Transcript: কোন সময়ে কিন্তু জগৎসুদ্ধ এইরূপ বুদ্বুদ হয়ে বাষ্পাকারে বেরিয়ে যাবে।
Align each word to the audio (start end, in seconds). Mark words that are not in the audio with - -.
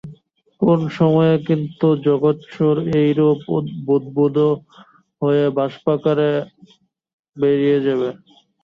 কোন 0.61 0.79
সময়ে 0.95 1.35
কিন্তু 1.47 1.87
জগৎসুদ্ধ 2.05 2.59
এইরূপ 2.99 3.39
বুদ্বুদ 3.87 4.35
হয়ে 5.21 5.45
বাষ্পাকারে 5.57 6.29
বেরিয়ে 7.37 7.77
যাবে। 7.85 8.09